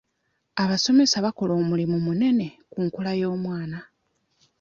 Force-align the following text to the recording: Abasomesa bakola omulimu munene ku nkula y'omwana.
Abasomesa 0.63 1.17
bakola 1.25 1.53
omulimu 1.61 1.97
munene 2.05 2.47
ku 2.71 2.77
nkula 2.85 3.11
y'omwana. 3.21 3.79